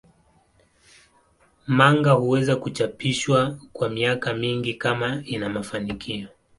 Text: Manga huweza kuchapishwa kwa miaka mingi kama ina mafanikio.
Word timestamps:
Manga 1.67 2.11
huweza 2.11 2.55
kuchapishwa 2.55 3.57
kwa 3.73 3.89
miaka 3.89 4.33
mingi 4.33 4.73
kama 4.73 5.21
ina 5.25 5.49
mafanikio. 5.49 6.27